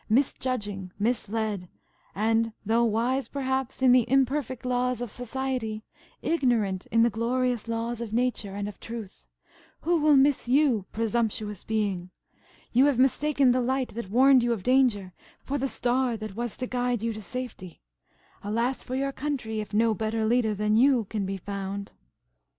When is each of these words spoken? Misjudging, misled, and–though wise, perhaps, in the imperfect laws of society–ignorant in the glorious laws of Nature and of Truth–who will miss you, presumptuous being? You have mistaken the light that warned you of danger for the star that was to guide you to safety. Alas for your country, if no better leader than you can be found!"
Misjudging, 0.09 0.91
misled, 0.97 1.69
and–though 2.15 2.83
wise, 2.85 3.27
perhaps, 3.27 3.83
in 3.83 3.91
the 3.91 4.09
imperfect 4.09 4.65
laws 4.65 4.99
of 4.99 5.11
society–ignorant 5.11 6.87
in 6.87 7.03
the 7.03 7.11
glorious 7.11 7.67
laws 7.67 8.01
of 8.01 8.11
Nature 8.11 8.55
and 8.55 8.67
of 8.67 8.79
Truth–who 8.79 9.95
will 10.01 10.15
miss 10.15 10.47
you, 10.47 10.87
presumptuous 10.91 11.63
being? 11.63 12.09
You 12.71 12.85
have 12.87 12.97
mistaken 12.97 13.51
the 13.51 13.61
light 13.61 13.89
that 13.89 14.09
warned 14.09 14.41
you 14.41 14.53
of 14.53 14.63
danger 14.63 15.13
for 15.43 15.59
the 15.59 15.69
star 15.69 16.17
that 16.17 16.35
was 16.35 16.57
to 16.57 16.65
guide 16.65 17.03
you 17.03 17.13
to 17.13 17.21
safety. 17.21 17.79
Alas 18.43 18.81
for 18.81 18.95
your 18.95 19.11
country, 19.11 19.59
if 19.59 19.71
no 19.71 19.93
better 19.93 20.25
leader 20.25 20.55
than 20.55 20.75
you 20.75 21.05
can 21.11 21.27
be 21.27 21.37
found!" 21.37 21.93